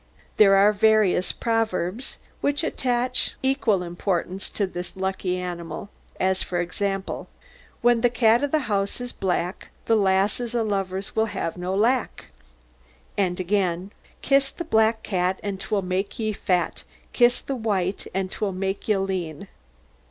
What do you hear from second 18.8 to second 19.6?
ye lean.